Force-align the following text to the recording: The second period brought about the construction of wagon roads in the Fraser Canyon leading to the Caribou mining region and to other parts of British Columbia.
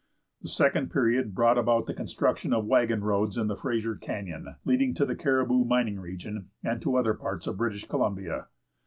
The 0.41 0.47
second 0.47 0.89
period 0.91 1.35
brought 1.35 1.59
about 1.59 1.85
the 1.85 1.93
construction 1.93 2.53
of 2.53 2.65
wagon 2.65 3.03
roads 3.03 3.37
in 3.37 3.45
the 3.45 3.55
Fraser 3.55 3.93
Canyon 3.93 4.55
leading 4.65 4.95
to 4.95 5.05
the 5.05 5.15
Caribou 5.15 5.63
mining 5.63 5.99
region 5.99 6.49
and 6.63 6.81
to 6.81 6.95
other 6.97 7.13
parts 7.13 7.45
of 7.45 7.57
British 7.57 7.87
Columbia. 7.87 8.47